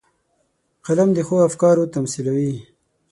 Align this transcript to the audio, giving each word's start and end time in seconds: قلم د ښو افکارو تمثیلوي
قلم 0.85 1.09
د 1.13 1.19
ښو 1.27 1.35
افکارو 1.47 1.91
تمثیلوي 1.95 2.53